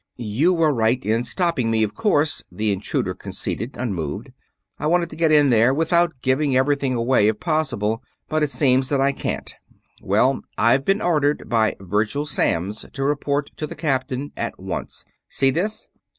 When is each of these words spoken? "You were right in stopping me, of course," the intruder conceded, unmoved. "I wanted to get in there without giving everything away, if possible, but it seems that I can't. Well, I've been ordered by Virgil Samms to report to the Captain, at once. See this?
"You 0.17 0.55
were 0.55 0.73
right 0.73 0.99
in 1.05 1.23
stopping 1.23 1.69
me, 1.69 1.83
of 1.83 1.93
course," 1.93 2.43
the 2.51 2.71
intruder 2.71 3.13
conceded, 3.13 3.75
unmoved. 3.77 4.31
"I 4.79 4.87
wanted 4.87 5.11
to 5.11 5.15
get 5.15 5.31
in 5.31 5.51
there 5.51 5.75
without 5.75 6.23
giving 6.23 6.57
everything 6.57 6.95
away, 6.95 7.27
if 7.27 7.39
possible, 7.39 8.01
but 8.27 8.41
it 8.41 8.49
seems 8.49 8.89
that 8.89 8.99
I 8.99 9.11
can't. 9.11 9.53
Well, 10.01 10.41
I've 10.57 10.85
been 10.85 11.03
ordered 11.03 11.47
by 11.47 11.75
Virgil 11.79 12.25
Samms 12.25 12.83
to 12.93 13.03
report 13.03 13.51
to 13.57 13.67
the 13.67 13.75
Captain, 13.75 14.31
at 14.35 14.59
once. 14.59 15.05
See 15.29 15.51
this? 15.51 15.87